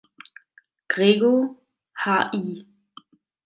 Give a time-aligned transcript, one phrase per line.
[0.89, 1.61] Gregor,
[1.93, 2.65] Hl.